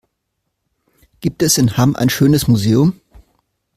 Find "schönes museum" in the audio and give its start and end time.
2.09-2.99